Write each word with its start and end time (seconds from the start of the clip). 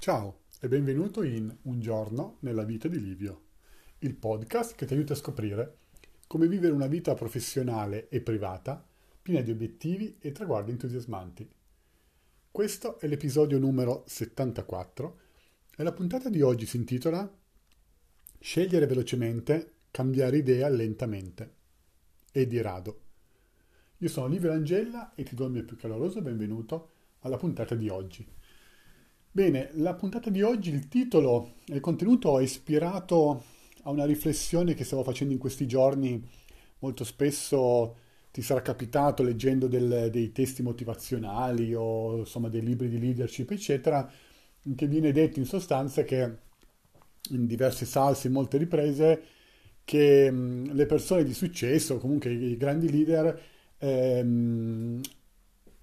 Ciao 0.00 0.44
e 0.60 0.66
benvenuto 0.66 1.22
in 1.22 1.54
Un 1.64 1.78
giorno 1.78 2.38
nella 2.40 2.64
vita 2.64 2.88
di 2.88 2.98
Livio, 2.98 3.42
il 3.98 4.14
podcast 4.14 4.74
che 4.74 4.86
ti 4.86 4.94
aiuta 4.94 5.12
a 5.12 5.16
scoprire 5.16 5.76
come 6.26 6.48
vivere 6.48 6.72
una 6.72 6.86
vita 6.86 7.12
professionale 7.12 8.08
e 8.08 8.22
privata 8.22 8.82
piena 9.20 9.42
di 9.42 9.50
obiettivi 9.50 10.16
e 10.18 10.32
traguardi 10.32 10.70
entusiasmanti. 10.70 11.46
Questo 12.50 12.98
è 12.98 13.08
l'episodio 13.08 13.58
numero 13.58 14.04
74 14.06 15.20
e 15.76 15.82
la 15.82 15.92
puntata 15.92 16.30
di 16.30 16.40
oggi 16.40 16.64
si 16.64 16.78
intitola 16.78 17.30
Scegliere 18.38 18.86
velocemente, 18.86 19.74
cambiare 19.90 20.38
idea 20.38 20.70
lentamente 20.70 21.54
e 22.32 22.46
di 22.46 22.58
rado. 22.62 23.00
Io 23.98 24.08
sono 24.08 24.28
Livio 24.28 24.50
Angella 24.50 25.12
e 25.14 25.24
ti 25.24 25.34
do 25.34 25.44
il 25.44 25.52
mio 25.52 25.64
più 25.66 25.76
caloroso 25.76 26.22
benvenuto 26.22 26.88
alla 27.18 27.36
puntata 27.36 27.74
di 27.74 27.90
oggi. 27.90 28.26
Bene, 29.32 29.70
la 29.74 29.94
puntata 29.94 30.28
di 30.28 30.42
oggi, 30.42 30.70
il 30.70 30.88
titolo 30.88 31.52
e 31.66 31.74
il 31.76 31.80
contenuto 31.80 32.40
è 32.40 32.42
ispirato 32.42 33.44
a 33.84 33.90
una 33.90 34.04
riflessione 34.04 34.74
che 34.74 34.82
stavo 34.82 35.04
facendo 35.04 35.32
in 35.32 35.38
questi 35.38 35.68
giorni. 35.68 36.20
Molto 36.80 37.04
spesso 37.04 37.96
ti 38.32 38.42
sarà 38.42 38.60
capitato 38.60 39.22
leggendo 39.22 39.68
del, 39.68 40.08
dei 40.10 40.32
testi 40.32 40.62
motivazionali 40.62 41.72
o 41.74 42.18
insomma 42.18 42.48
dei 42.48 42.60
libri 42.60 42.88
di 42.88 42.98
leadership, 42.98 43.52
eccetera, 43.52 44.10
in 44.64 44.74
che 44.74 44.88
viene 44.88 45.12
detto 45.12 45.38
in 45.38 45.44
sostanza 45.46 46.02
che 46.02 46.36
in 47.30 47.46
diverse 47.46 47.86
salse, 47.86 48.26
in 48.26 48.32
molte 48.32 48.58
riprese, 48.58 49.22
che 49.84 50.28
le 50.30 50.86
persone 50.86 51.22
di 51.22 51.34
successo, 51.34 51.98
comunque 51.98 52.32
i 52.32 52.56
grandi 52.56 52.90
leader, 52.90 53.40
ehm, 53.78 55.00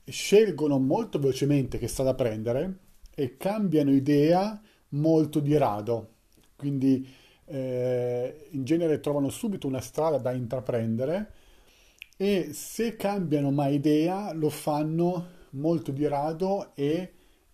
scelgono 0.04 0.79
molto 0.79 1.18
velocemente 1.18 1.77
che 1.77 1.88
strada 1.88 2.13
prendere 2.13 2.85
e 3.20 3.35
cambiano 3.35 3.91
idea 3.91 4.62
molto 4.89 5.39
di 5.39 5.57
rado. 5.57 6.09
Quindi 6.55 7.09
eh, 7.45 8.48
in 8.51 8.63
genere 8.63 8.99
trovano 8.99 9.29
subito 9.29 9.65
una 9.65 9.82
strada 9.82 10.20
da 10.20 10.32
intraprendere 10.34 11.32
e 12.15 12.49
se 12.54 12.95
cambiano 12.95 13.49
mai 13.49 13.73
idea 13.73 14.32
lo 14.34 14.49
fanno 14.49 15.29
molto 15.51 15.91
di 15.91 16.05
rado 16.05 16.76
e 16.76 17.13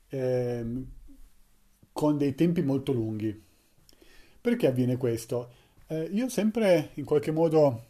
eh, 0.10 0.66
con 1.94 2.18
dei 2.18 2.36
tempi 2.36 2.62
molto 2.62 2.92
lunghi. 2.92 3.42
Perché 4.42 4.68
avviene 4.68 4.98
questo? 4.98 5.50
Eh, 5.88 6.10
io 6.12 6.28
sempre 6.28 6.90
in 6.96 7.06
qualche 7.06 7.32
modo 7.32 7.86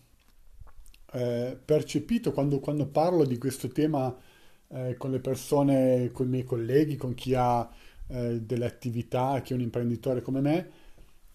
eh, 1.14 1.58
percepito 1.66 2.32
quando, 2.32 2.60
quando 2.60 2.86
parlo 2.86 3.26
di 3.26 3.40
questo 3.40 3.68
tema 3.70 4.16
eh, 4.74 4.96
con 4.98 5.12
le 5.12 5.20
persone, 5.20 6.10
con 6.12 6.26
i 6.28 6.30
miei 6.30 6.44
colleghi, 6.44 6.96
con 6.96 7.14
chi 7.14 7.34
ha 7.36 7.70
eh, 8.08 8.42
delle 8.42 8.66
attività, 8.66 9.42
chi 9.42 9.54
è 9.54 9.56
un 9.56 9.62
imprenditore 9.62 10.22
come 10.22 10.42
me, 10.42 10.70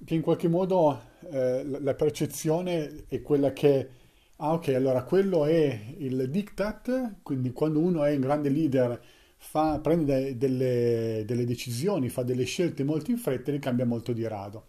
che 0.04 0.14
in 0.14 0.20
qualche 0.20 0.48
modo 0.48 1.00
eh, 1.30 1.64
la 1.64 1.94
percezione 1.94 3.04
è 3.08 3.22
quella 3.22 3.52
che, 3.52 3.88
ah 4.36 4.52
ok, 4.54 4.68
allora 4.68 5.02
quello 5.04 5.44
è 5.44 5.80
il 5.98 6.28
diktat, 6.30 7.16
quindi 7.22 7.52
quando 7.52 7.80
uno 7.80 8.04
è 8.04 8.14
un 8.14 8.20
grande 8.20 8.48
leader 8.48 9.00
fa, 9.36 9.78
prende 9.80 10.36
delle, 10.36 11.22
delle 11.26 11.44
decisioni, 11.44 12.08
fa 12.08 12.22
delle 12.22 12.44
scelte 12.44 12.84
molto 12.84 13.10
in 13.10 13.18
fretta 13.18 13.50
e 13.50 13.54
ne 13.54 13.58
cambia 13.60 13.86
molto 13.86 14.12
di 14.12 14.26
rado. 14.26 14.66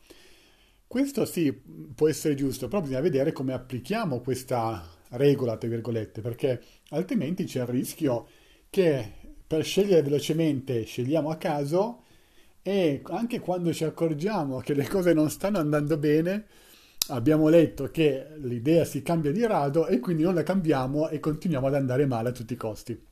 Questo 0.87 1.25
sì, 1.25 1.51
può 1.53 2.07
essere 2.07 2.33
giusto, 2.33 2.67
però 2.67 2.81
bisogna 2.81 3.01
vedere 3.01 3.31
come 3.31 3.53
applichiamo 3.53 4.21
questa 4.21 4.83
regola, 5.09 5.57
tra 5.57 5.69
virgolette, 5.69 6.21
perché 6.21 6.61
altrimenti 6.89 7.43
c'è 7.43 7.61
il 7.61 7.67
rischio 7.67 8.27
che 8.69 9.13
per 9.45 9.63
scegliere 9.63 10.03
velocemente 10.03 10.83
scegliamo 10.83 11.29
a 11.29 11.37
caso 11.37 12.03
e 12.61 13.01
anche 13.05 13.39
quando 13.39 13.73
ci 13.73 13.83
accorgiamo 13.83 14.59
che 14.59 14.73
le 14.73 14.87
cose 14.87 15.13
non 15.13 15.29
stanno 15.29 15.57
andando 15.57 15.97
bene, 15.97 16.45
abbiamo 17.07 17.47
letto 17.47 17.89
che 17.89 18.27
l'idea 18.37 18.85
si 18.85 19.01
cambia 19.01 19.31
di 19.31 19.45
rado 19.45 19.87
e 19.87 19.99
quindi 19.99 20.23
non 20.23 20.35
la 20.35 20.43
cambiamo 20.43 21.09
e 21.09 21.19
continuiamo 21.19 21.67
ad 21.67 21.75
andare 21.75 22.05
male 22.05 22.29
a 22.29 22.31
tutti 22.31 22.53
i 22.53 22.57
costi. 22.57 23.07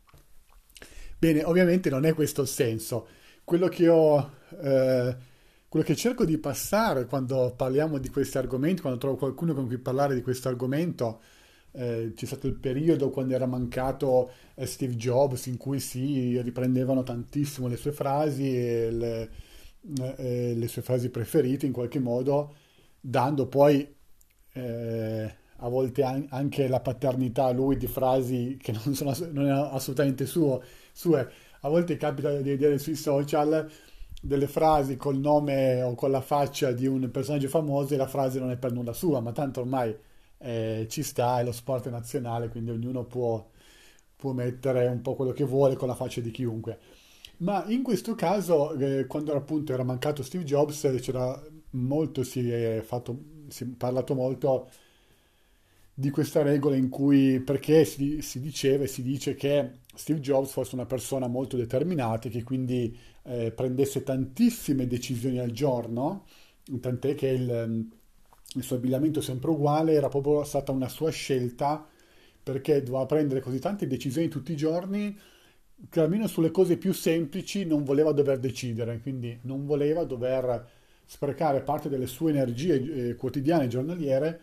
Bene, 1.18 1.44
ovviamente 1.44 1.90
non 1.90 2.06
è 2.06 2.14
questo 2.14 2.42
il 2.42 2.48
senso. 2.48 3.08
Quello 3.44 3.68
che 3.68 3.88
ho... 3.88 4.32
Eh, 4.62 5.36
quello 5.70 5.86
che 5.86 5.96
cerco 5.96 6.24
di 6.24 6.38
passare 6.38 7.06
quando 7.08 7.54
parliamo 7.56 7.98
di 7.98 8.10
questi 8.10 8.38
argomenti, 8.38 8.82
quando 8.82 9.00
trovo 9.00 9.18
qualcuno 9.18 9.54
con 9.54 9.68
cui 9.68 9.78
parlare 9.78 10.16
di 10.16 10.22
questo 10.22 10.48
argomento, 10.48 11.22
eh, 11.78 12.14
c'è 12.16 12.26
stato 12.26 12.48
il 12.48 12.56
periodo 12.56 13.10
quando 13.12 13.36
era 13.36 13.46
mancato 13.46 14.32
eh, 14.56 14.66
Steve 14.66 14.96
Jobs 14.96 15.46
in 15.46 15.58
cui 15.58 15.80
si 15.80 16.42
riprendevano 16.42 17.04
tantissimo 17.04 17.68
le 17.68 17.78
sue 17.78 17.92
frasi 17.92 18.56
e 18.56 18.92
le, 18.92 19.30
eh, 20.18 20.54
le 20.56 20.68
sue 20.68 20.82
frasi 20.82 21.10
preferite 21.10 21.66
in 21.68 21.72
qualche 21.72 22.00
modo, 22.00 22.56
dando 23.00 23.48
poi 23.48 23.96
eh, 24.54 25.36
a 25.58 25.70
volte 25.70 26.04
an- 26.04 26.28
anche 26.30 26.68
la 26.68 26.80
paternità 26.80 27.46
a 27.46 27.52
lui 27.52 27.78
di 27.78 27.88
frasi 27.88 28.58
che 28.60 28.72
non 28.72 28.96
sono 28.96 29.14
non 29.32 29.46
è 29.48 29.52
assolutamente 29.52 30.26
suo, 30.26 30.62
sue. 30.92 31.32
A 31.62 31.70
volte 31.70 31.98
capita 31.98 32.36
di 32.36 32.50
vedere 32.50 32.78
sui 32.80 32.96
social 32.96 33.70
delle 34.20 34.48
frasi 34.48 34.98
col 34.98 35.18
nome 35.20 35.82
o 35.84 35.94
con 35.96 36.12
la 36.12 36.22
faccia 36.22 36.72
di 36.72 36.88
un 36.88 37.10
personaggio 37.12 37.48
famoso 37.50 37.94
e 37.94 37.98
la 37.98 38.08
frase 38.08 38.40
non 38.40 38.52
è 38.52 38.58
per 38.58 38.72
nulla 38.72 38.94
sua, 38.94 39.20
ma 39.20 39.32
tanto 39.32 39.62
ormai 39.62 39.96
eh, 40.40 40.86
ci 40.90 41.04
sta, 41.04 41.40
è 41.40 41.44
lo 41.44 41.52
sport 41.52 41.90
nazionale, 41.90 42.50
quindi 42.50 42.72
ognuno 42.72 43.04
può, 43.06 43.50
può, 44.16 44.32
mettere 44.34 44.88
un 44.88 45.02
po' 45.02 45.16
quello 45.16 45.32
che 45.32 45.44
vuole 45.44 45.76
con 45.76 45.88
la 45.88 45.96
faccia 45.96 46.22
di 46.22 46.32
chiunque. 46.32 46.80
Ma 47.38 47.66
in 47.68 47.84
questo 47.84 48.16
caso, 48.16 48.74
eh, 48.74 49.06
quando 49.06 49.34
appunto 49.34 49.74
era 49.74 49.84
mancato 49.84 50.24
Steve 50.24 50.44
Jobs, 50.44 50.98
c'era 51.02 51.40
molto, 51.72 52.24
si 52.24 52.50
è, 52.50 52.82
fatto, 52.82 53.20
si 53.48 53.64
è 53.64 53.68
parlato 53.68 54.16
molto 54.16 54.70
di 55.94 56.10
questa 56.10 56.42
regola 56.44 56.76
in 56.76 56.90
cui, 56.90 57.40
perché 57.40 57.84
si, 57.86 58.22
si 58.22 58.40
diceva 58.40 58.84
e 58.84 58.88
si 58.88 59.02
dice 59.02 59.36
che 59.36 59.80
Steve 59.96 60.20
Jobs 60.20 60.52
fosse 60.52 60.76
una 60.76 60.86
persona 60.86 61.28
molto 61.28 61.58
determinata 61.58 62.28
e 62.28 62.32
che 62.32 62.44
quindi 62.44 62.96
eh, 63.24 63.52
prendesse 63.52 64.04
tantissime 64.04 64.88
decisioni 64.88 65.40
al 65.40 65.52
giorno, 65.52 66.26
tant'è 66.80 67.16
che 67.16 67.28
il, 67.28 67.90
il 68.58 68.64
suo 68.64 68.76
abbigliamento 68.76 69.22
sempre 69.22 69.52
uguale, 69.52 69.94
era 69.94 70.10
proprio 70.10 70.44
stata 70.44 70.72
una 70.72 70.90
sua 70.90 71.10
scelta 71.12 71.88
perché 72.44 72.82
doveva 72.82 73.06
prendere 73.06 73.42
così 73.42 73.60
tante 73.60 73.88
decisioni 73.88 74.28
tutti 74.28 74.52
i 74.54 74.56
giorni 74.56 75.18
che 75.90 76.00
almeno 76.00 76.28
sulle 76.28 76.50
cose 76.50 76.78
più 76.78 76.92
semplici 76.94 77.66
non 77.66 77.84
voleva 77.84 78.12
dover 78.12 78.40
decidere, 78.40 79.00
quindi 79.00 79.38
non 79.44 79.66
voleva 79.66 80.04
dover 80.06 80.68
sprecare 81.06 81.62
parte 81.62 81.88
delle 81.88 82.08
sue 82.08 82.32
energie 82.32 83.10
eh, 83.10 83.16
quotidiane 83.16 83.68
giornaliere 83.68 84.40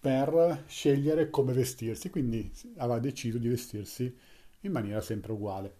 per 0.00 0.64
scegliere 0.66 1.28
come 1.28 1.52
vestirsi, 1.52 2.08
quindi 2.08 2.50
aveva 2.76 2.98
deciso 2.98 3.36
di 3.36 3.48
vestirsi 3.48 4.16
in 4.60 4.72
maniera 4.72 5.02
sempre 5.02 5.32
uguale. 5.32 5.74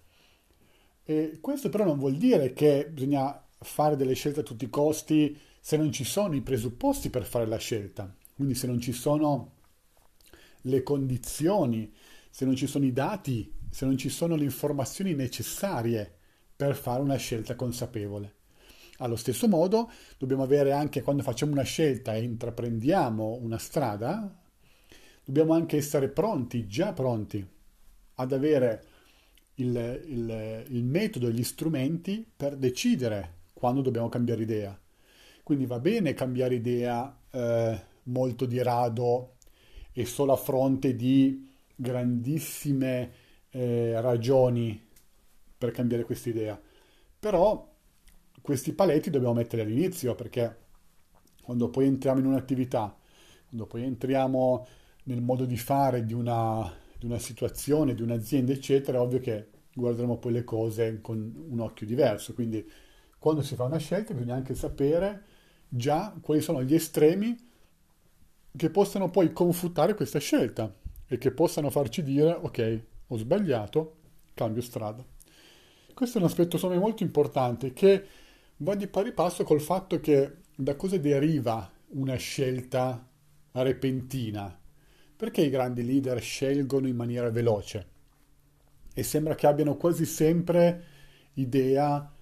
E 1.03 1.39
questo 1.41 1.71
però 1.71 1.85
non 1.85 1.99
vuol 1.99 2.17
dire 2.17 2.53
che 2.53 2.89
bisogna 2.93 3.43
fare 3.59 3.97
delle 3.97 4.15
scelte 4.15 4.41
a 4.41 4.45
tutti 4.45 4.65
i 4.65 4.71
costi 4.71 5.37
se 5.61 5.77
non 5.77 5.93
ci 5.93 6.05
sono 6.05 6.35
i 6.35 6.41
presupposti 6.41 7.11
per 7.11 7.25
fare 7.25 7.47
la 7.47 7.59
scelta, 7.59 8.13
quindi 8.35 8.55
se 8.55 8.67
non 8.67 8.81
ci 8.81 8.93
sono 8.93 9.59
le 10.63 10.83
condizioni, 10.83 11.93
se 12.31 12.47
non 12.47 12.57
ci 12.57 12.67
sono 12.67 12.87
i 12.87 12.93
dati, 12.93 13.53
se 13.69 13.85
non 13.85 13.99
ci 13.99 14.09
sono 14.09 14.35
le 14.37 14.45
informazioni 14.45 15.15
necessarie 15.15 16.13
per 16.57 16.75
fare 16.75 17.03
una 17.03 17.17
scelta 17.17 17.55
consapevole. 17.55 18.35
Allo 18.99 19.17
stesso 19.17 19.49
modo 19.49 19.91
dobbiamo 20.19 20.43
avere 20.43 20.73
anche 20.73 21.03
quando 21.03 21.23
facciamo 21.23 21.53
una 21.53 21.63
scelta 21.63 22.15
e 22.15 22.23
intraprendiamo 22.23 23.39
una 23.41 23.59
strada, 23.59 24.43
dobbiamo 25.25 25.53
anche 25.53 25.77
essere 25.77 26.09
pronti, 26.09 26.67
già 26.67 26.93
pronti, 26.93 27.47
ad 28.15 28.33
avere 28.33 28.85
il, 29.55 30.03
il, 30.07 30.65
il 30.69 30.85
metodo 30.85 31.29
e 31.29 31.33
gli 31.33 31.45
strumenti 31.45 32.27
per 32.35 32.57
decidere 32.57 33.39
quando 33.53 33.83
dobbiamo 33.83 34.09
cambiare 34.09 34.43
idea 34.43 34.79
quindi 35.51 35.67
va 35.67 35.81
bene 35.81 36.15
cambiare 36.15 36.55
idea 36.55 37.13
eh, 37.33 37.81
molto 38.05 38.47
di 38.47 38.63
rado 38.63 39.39
e 39.91 40.05
solo 40.07 40.33
a 40.33 40.37
fronte 40.37 40.95
di 40.95 41.51
grandissime 41.75 43.11
eh, 43.51 44.01
ragioni 44.01 44.81
per 45.59 45.73
cambiare 45.73 46.05
questa 46.05 46.29
idea. 46.29 46.61
Però 47.19 47.69
questi 48.41 48.73
paletti 48.75 49.11
dobbiamo 49.11 49.35
mettere 49.35 49.63
all'inizio 49.63 50.15
perché 50.15 50.57
quando 51.43 51.69
poi 51.69 51.87
entriamo 51.87 52.21
in 52.21 52.27
un'attività, 52.27 52.97
quando 53.49 53.67
poi 53.67 53.83
entriamo 53.83 54.69
nel 55.07 55.21
modo 55.21 55.47
di 55.47 55.57
fare 55.57 56.05
di 56.05 56.15
una, 56.15 56.73
di 56.97 57.07
una 57.07 57.19
situazione, 57.19 57.95
di 57.95 58.03
un'azienda, 58.03 58.53
eccetera, 58.53 58.99
è 58.99 59.01
ovvio 59.01 59.19
che 59.19 59.49
guarderemo 59.75 60.17
poi 60.19 60.31
le 60.31 60.45
cose 60.45 61.01
con 61.01 61.49
un 61.51 61.59
occhio 61.59 61.87
diverso. 61.87 62.35
Quindi 62.35 62.65
quando 63.19 63.43
si 63.43 63.57
fa 63.57 63.65
una 63.65 63.79
scelta 63.79 64.15
bisogna 64.15 64.37
anche 64.37 64.55
sapere 64.55 65.25
già 65.73 66.15
quali 66.21 66.41
sono 66.41 66.63
gli 66.63 66.75
estremi 66.75 67.37
che 68.55 68.71
possano 68.71 69.09
poi 69.09 69.33
confutare 69.33 69.95
questa 69.95 70.19
scelta 70.19 70.75
e 71.07 71.17
che 71.17 71.31
possano 71.31 71.71
farci 71.71 72.03
dire 72.03 72.33
ok, 72.33 72.83
ho 73.07 73.17
sbagliato, 73.17 73.97
cambio 74.35 74.63
strada. 74.63 75.05
Questo 75.95 76.19
è 76.19 76.21
un 76.21 76.27
aspetto 76.27 76.69
me 76.69 76.79
molto 76.79 77.03
importante 77.03 77.73
che 77.73 78.07
va 78.59 78.75
di 78.75 78.89
pari 78.89 79.13
passo 79.13 79.45
col 79.45 79.61
fatto 79.61 80.01
che 80.01 80.39
da 80.55 80.75
cosa 80.75 80.97
deriva 80.99 81.71
una 81.89 82.17
scelta 82.17 83.07
repentina? 83.53 84.59
Perché 85.17 85.43
i 85.43 85.51
grandi 85.51 85.85
leader 85.85 86.21
scelgono 86.21 86.89
in 86.89 86.97
maniera 86.97 87.31
veloce? 87.31 87.89
E 88.93 89.03
sembra 89.03 89.35
che 89.35 89.47
abbiano 89.47 89.77
quasi 89.77 90.05
sempre 90.05 90.85
idea, 91.35 92.13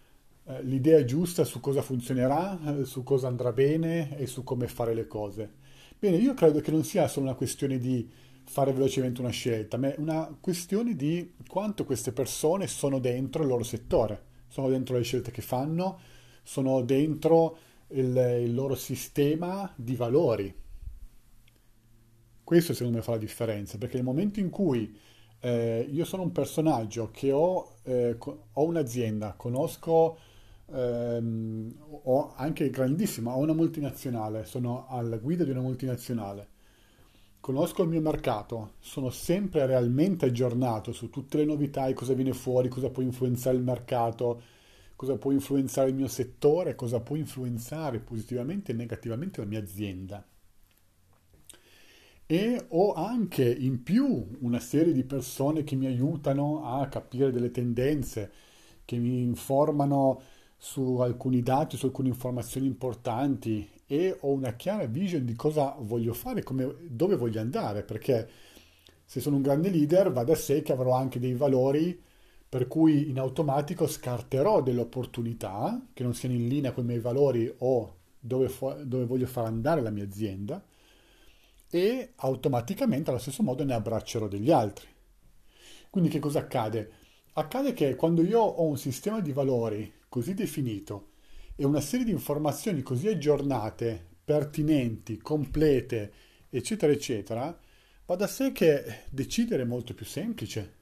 eh, 0.48 0.62
l'idea 0.62 1.04
giusta 1.04 1.44
su 1.44 1.60
cosa 1.60 1.82
funzionerà, 1.82 2.78
eh, 2.80 2.84
su 2.86 3.02
cosa 3.02 3.28
andrà 3.28 3.52
bene 3.52 4.16
e 4.16 4.26
su 4.26 4.44
come 4.44 4.66
fare 4.66 4.94
le 4.94 5.06
cose. 5.06 5.50
Bene, 5.98 6.16
io 6.16 6.32
credo 6.32 6.60
che 6.60 6.70
non 6.70 6.84
sia 6.84 7.06
solo 7.06 7.26
una 7.26 7.34
questione 7.34 7.76
di 7.76 8.08
fare 8.44 8.72
velocemente 8.72 9.20
una 9.20 9.28
scelta, 9.28 9.76
ma 9.76 9.92
è 9.92 9.96
una 9.98 10.34
questione 10.40 10.96
di 10.96 11.34
quanto 11.46 11.84
queste 11.84 12.12
persone 12.12 12.66
sono 12.66 12.98
dentro 12.98 13.42
il 13.42 13.48
loro 13.48 13.62
settore, 13.62 14.22
sono 14.48 14.70
dentro 14.70 14.96
le 14.96 15.02
scelte 15.02 15.30
che 15.30 15.42
fanno, 15.42 15.98
sono 16.42 16.80
dentro 16.80 17.58
il, 17.88 18.16
il 18.42 18.54
loro 18.54 18.74
sistema 18.74 19.70
di 19.76 19.96
valori. 19.96 20.54
Questo 22.42 22.72
secondo 22.72 22.96
me 22.96 23.02
fa 23.02 23.10
la 23.10 23.18
differenza, 23.18 23.76
perché 23.76 23.96
nel 23.96 24.04
momento 24.04 24.40
in 24.40 24.48
cui 24.48 24.96
eh, 25.40 25.86
io 25.90 26.04
sono 26.06 26.22
un 26.22 26.32
personaggio 26.32 27.10
che 27.12 27.32
ho, 27.32 27.74
eh, 27.82 28.16
ho 28.18 28.64
un'azienda, 28.64 29.34
conosco, 29.36 30.16
ehm, 30.72 31.74
ho 32.04 32.32
anche 32.36 32.70
grandissima, 32.70 33.34
ho 33.34 33.38
una 33.40 33.54
multinazionale, 33.54 34.44
sono 34.44 34.86
alla 34.88 35.16
guida 35.18 35.44
di 35.44 35.50
una 35.50 35.60
multinazionale 35.60 36.56
conosco 37.40 37.82
il 37.82 37.88
mio 37.88 38.00
mercato, 38.00 38.74
sono 38.80 39.10
sempre 39.10 39.64
realmente 39.66 40.26
aggiornato 40.26 40.92
su 40.92 41.08
tutte 41.08 41.38
le 41.38 41.46
novità 41.46 41.86
e 41.86 41.94
cosa 41.94 42.12
viene 42.12 42.32
fuori, 42.34 42.68
cosa 42.68 42.90
può 42.90 43.02
influenzare 43.02 43.56
il 43.56 43.62
mercato, 43.62 44.42
cosa 44.96 45.16
può 45.16 45.30
influenzare 45.30 45.88
il 45.88 45.94
mio 45.94 46.08
settore, 46.08 46.74
cosa 46.74 47.00
può 47.00 47.16
influenzare 47.16 48.00
positivamente 48.00 48.72
e 48.72 48.74
negativamente 48.74 49.40
la 49.40 49.46
mia 49.46 49.60
azienda. 49.60 50.22
E 52.26 52.66
ho 52.68 52.92
anche 52.92 53.50
in 53.50 53.82
più 53.82 54.26
una 54.40 54.60
serie 54.60 54.92
di 54.92 55.04
persone 55.04 55.64
che 55.64 55.76
mi 55.76 55.86
aiutano 55.86 56.64
a 56.66 56.86
capire 56.88 57.32
delle 57.32 57.50
tendenze, 57.50 58.30
che 58.84 58.98
mi 58.98 59.22
informano 59.22 60.20
su 60.60 60.98
alcuni 60.98 61.40
dati, 61.40 61.76
su 61.76 61.86
alcune 61.86 62.08
informazioni 62.08 62.66
importanti 62.66 63.70
e 63.86 64.18
ho 64.20 64.32
una 64.32 64.54
chiara 64.54 64.86
vision 64.86 65.24
di 65.24 65.34
cosa 65.34 65.76
voglio 65.78 66.12
fare, 66.12 66.42
come, 66.42 66.74
dove 66.88 67.14
voglio 67.14 67.40
andare, 67.40 67.84
perché 67.84 68.28
se 69.04 69.20
sono 69.20 69.36
un 69.36 69.42
grande 69.42 69.70
leader 69.70 70.10
va 70.12 70.24
da 70.24 70.34
sé 70.34 70.60
che 70.62 70.72
avrò 70.72 70.92
anche 70.92 71.20
dei 71.20 71.34
valori 71.34 71.98
per 72.48 72.66
cui 72.66 73.08
in 73.08 73.18
automatico 73.18 73.86
scarterò 73.86 74.60
delle 74.62 74.80
opportunità 74.80 75.80
che 75.92 76.02
non 76.02 76.14
siano 76.14 76.34
in 76.34 76.48
linea 76.48 76.72
con 76.72 76.84
i 76.84 76.86
miei 76.88 76.98
valori 76.98 77.52
o 77.58 77.96
dove, 78.18 78.50
dove 78.84 79.04
voglio 79.04 79.26
far 79.26 79.44
andare 79.44 79.80
la 79.80 79.90
mia 79.90 80.04
azienda 80.04 80.62
e 81.70 82.12
automaticamente 82.16 83.10
allo 83.10 83.18
stesso 83.18 83.42
modo 83.42 83.64
ne 83.64 83.74
abbraccerò 83.74 84.26
degli 84.26 84.50
altri. 84.50 84.88
Quindi 85.90 86.10
che 86.10 86.18
cosa 86.18 86.40
accade? 86.40 86.90
Accade 87.34 87.72
che 87.72 87.94
quando 87.94 88.22
io 88.22 88.40
ho 88.40 88.64
un 88.64 88.78
sistema 88.78 89.20
di 89.20 89.32
valori 89.32 89.92
così 90.08 90.34
definito 90.34 91.10
e 91.54 91.64
una 91.64 91.80
serie 91.80 92.04
di 92.04 92.12
informazioni 92.12 92.82
così 92.82 93.08
aggiornate, 93.08 94.06
pertinenti, 94.24 95.18
complete, 95.18 96.12
eccetera, 96.50 96.92
eccetera, 96.92 97.58
va 98.06 98.14
da 98.14 98.26
sé 98.26 98.52
che 98.52 99.04
decidere 99.10 99.62
è 99.62 99.66
molto 99.66 99.94
più 99.94 100.06
semplice. 100.06 100.74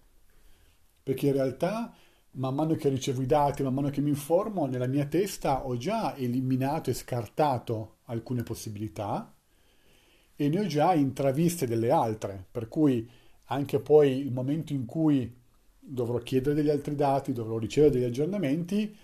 Perché 1.02 1.28
in 1.28 1.32
realtà, 1.32 1.94
man 2.32 2.54
mano 2.54 2.74
che 2.74 2.88
ricevo 2.88 3.22
i 3.22 3.26
dati, 3.26 3.62
man 3.62 3.74
mano 3.74 3.90
che 3.90 4.00
mi 4.00 4.10
informo, 4.10 4.66
nella 4.66 4.86
mia 4.86 5.06
testa 5.06 5.66
ho 5.66 5.76
già 5.76 6.14
eliminato 6.16 6.90
e 6.90 6.94
scartato 6.94 7.98
alcune 8.04 8.42
possibilità 8.42 9.32
e 10.36 10.48
ne 10.48 10.60
ho 10.60 10.66
già 10.66 10.92
intraviste 10.92 11.66
delle 11.66 11.90
altre, 11.90 12.44
per 12.50 12.68
cui 12.68 13.08
anche 13.46 13.80
poi 13.80 14.18
il 14.18 14.32
momento 14.32 14.72
in 14.72 14.84
cui 14.84 15.34
dovrò 15.78 16.18
chiedere 16.18 16.54
degli 16.54 16.68
altri 16.68 16.94
dati, 16.94 17.32
dovrò 17.32 17.58
ricevere 17.58 17.92
degli 17.92 18.04
aggiornamenti, 18.04 18.94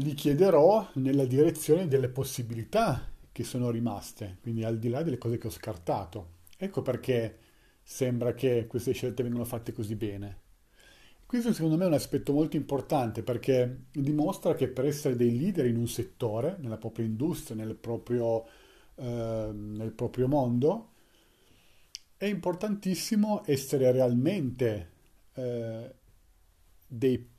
li 0.00 0.14
chiederò 0.14 0.88
nella 0.94 1.24
direzione 1.24 1.88
delle 1.88 2.08
possibilità 2.08 3.06
che 3.32 3.44
sono 3.44 3.70
rimaste, 3.70 4.38
quindi 4.40 4.64
al 4.64 4.78
di 4.78 4.88
là 4.88 5.02
delle 5.02 5.18
cose 5.18 5.38
che 5.38 5.46
ho 5.48 5.50
scartato. 5.50 6.36
Ecco 6.56 6.82
perché 6.82 7.38
sembra 7.82 8.34
che 8.34 8.66
queste 8.66 8.92
scelte 8.92 9.22
vengano 9.22 9.44
fatte 9.44 9.72
così 9.72 9.96
bene. 9.96 10.46
Questo 11.26 11.52
secondo 11.52 11.76
me 11.76 11.84
è 11.84 11.88
un 11.88 11.94
aspetto 11.94 12.32
molto 12.32 12.56
importante 12.56 13.22
perché 13.22 13.86
dimostra 13.90 14.54
che 14.54 14.68
per 14.68 14.86
essere 14.86 15.14
dei 15.14 15.36
leader 15.36 15.66
in 15.66 15.76
un 15.76 15.88
settore, 15.88 16.56
nella 16.60 16.78
propria 16.78 17.04
industria, 17.04 17.56
nel 17.56 17.74
proprio, 17.74 18.46
eh, 18.94 19.50
nel 19.52 19.92
proprio 19.92 20.26
mondo, 20.26 20.92
è 22.16 22.24
importantissimo 22.24 23.42
essere 23.44 23.92
realmente 23.92 24.90
eh, 25.34 25.94
dei 26.86 27.36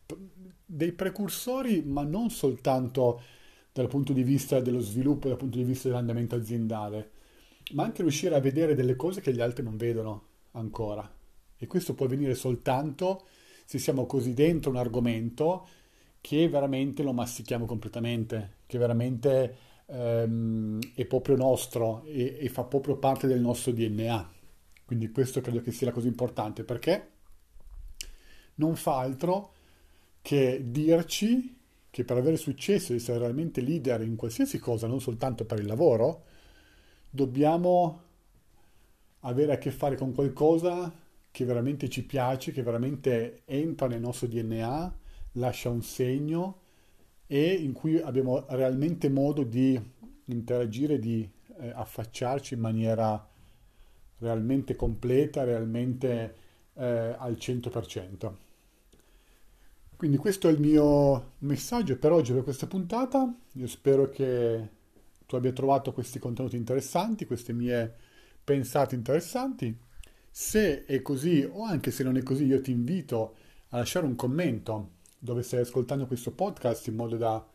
dei 0.66 0.92
precursori, 0.92 1.82
ma 1.84 2.04
non 2.04 2.30
soltanto 2.30 3.22
dal 3.72 3.88
punto 3.88 4.14
di 4.14 4.24
vista 4.24 4.60
dello 4.60 4.80
sviluppo, 4.80 5.28
dal 5.28 5.38
punto 5.38 5.58
di 5.58 5.64
vista 5.64 5.88
dell'andamento 5.88 6.36
aziendale, 6.36 7.12
ma 7.74 7.84
anche 7.84 8.02
riuscire 8.02 8.36
a 8.36 8.40
vedere 8.40 8.76
delle 8.76 8.96
cose 8.96 9.22
che 9.22 9.34
gli 9.34 9.42
altri 9.42 9.64
non 9.64 9.78
vedono 9.78 10.24
ancora. 10.52 11.12
E 11.58 11.68
questo 11.68 11.94
può 11.94 12.06
avvenire 12.06 12.36
soltanto 12.36 13.26
se 13.66 13.78
siamo 13.80 14.06
così 14.06 14.34
dentro 14.34 14.70
un 14.70 14.78
argomento 14.78 15.68
che 16.22 16.48
veramente 16.50 17.04
lo 17.04 17.14
mastichiamo 17.14 17.66
completamente, 17.66 18.58
che 18.66 18.78
veramente 18.78 19.58
ehm, 19.86 20.80
è 20.94 21.06
proprio 21.06 21.36
nostro 21.36 22.04
e, 22.06 22.38
e 22.40 22.50
fa 22.50 22.64
proprio 22.64 22.98
parte 22.98 23.28
del 23.28 23.40
nostro 23.40 23.72
DNA. 23.72 24.32
Quindi 24.86 25.12
questo 25.12 25.42
credo 25.42 25.62
che 25.62 25.72
sia 25.72 25.88
la 25.88 25.94
cosa 25.94 26.08
importante 26.08 26.64
perché 26.64 27.12
non 28.56 28.76
fa 28.76 29.00
altro 29.00 29.54
che 30.30 30.62
dirci 30.64 31.58
che 31.90 32.04
per 32.04 32.18
avere 32.18 32.38
successo 32.38 32.94
essere 32.94 33.18
realmente 33.18 33.62
leader 33.62 34.04
in 34.04 34.16
qualsiasi 34.16 34.60
cosa, 34.60 34.86
non 34.86 35.02
soltanto 35.02 35.44
per 35.44 35.58
il 35.58 35.66
lavoro, 35.66 36.26
dobbiamo 37.10 38.02
avere 39.22 39.54
a 39.54 39.58
che 39.58 39.72
fare 39.72 39.96
con 39.96 40.14
qualcosa 40.14 40.94
che 41.31 41.46
veramente 41.46 41.90
ci 41.90 42.04
piace, 42.04 42.52
che 42.52 42.62
veramente 42.62 43.42
entra 43.46 43.88
nel 43.88 44.02
nostro 44.02 44.28
DNA, 44.28 44.96
lascia 45.31 45.70
un 45.70 45.81
segno 45.81 46.60
e 47.26 47.52
in 47.54 47.72
cui 47.72 48.00
abbiamo 48.00 48.46
realmente 48.50 49.10
modo 49.10 49.42
di 49.42 49.81
interagire, 50.26 51.00
di 51.00 51.28
eh, 51.57 51.71
affacciarci 51.74 52.54
in 52.54 52.59
maniera 52.59 53.28
realmente 54.19 54.76
completa, 54.76 55.44
realmente 55.44 56.36
eh, 56.76 57.16
al 57.18 57.33
100%. 57.33 58.49
Quindi 60.00 60.16
questo 60.16 60.48
è 60.48 60.52
il 60.54 60.62
mio 60.62 61.34
messaggio 61.40 61.98
per 61.98 62.14
oggi, 62.14 62.32
per 62.32 62.44
questa 62.44 62.68
puntata. 62.68 63.36
Io 63.56 63.68
spero 63.68 64.10
che 64.10 64.70
tu 65.26 65.36
abbia 65.36 65.52
trovato 65.52 65.92
questi 65.92 66.20
contenuti 66.20 66.56
interessanti, 66.56 67.26
queste 67.26 67.52
mie 67.52 67.96
pensate 68.42 68.96
interessanti. 68.96 69.78
Se 70.32 70.86
è 70.86 71.02
così 71.02 71.46
o 71.52 71.66
anche 71.66 71.92
se 71.92 72.04
non 72.04 72.16
è 72.16 72.24
così, 72.24 72.46
io 72.46 72.62
ti 72.62 72.72
invito 72.72 73.36
a 73.72 73.78
lasciare 73.80 74.06
un 74.06 74.16
commento 74.16 74.92
dove 75.20 75.44
stai 75.44 75.60
ascoltando 75.60 76.08
questo 76.08 76.32
podcast 76.32 76.88
in 76.88 76.96
modo 76.96 77.18
da 77.18 77.46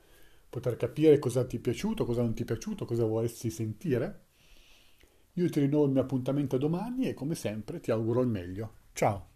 poter 0.51 0.77
capire 0.77 1.19
cosa 1.19 1.47
ti 1.47 1.57
è 1.57 1.61
piaciuto, 1.61 2.05
cosa 2.05 2.21
non 2.21 2.35
ti 2.35 2.43
è 2.43 2.45
piaciuto, 2.45 2.85
cosa 2.85 3.07
vorresti 3.07 3.49
sentire. 3.49 4.25
Io 5.33 5.49
ti 5.49 5.61
rinnovo 5.61 5.87
il 5.87 5.93
mio 5.93 6.03
appuntamento 6.03 6.59
domani 6.59 7.09
e 7.09 7.15
come 7.15 7.37
sempre 7.37 7.81
ti 7.81 7.91
auguro 7.91 8.21
il 8.21 8.29
meglio. 8.29 8.75
Ciao! 8.93 9.34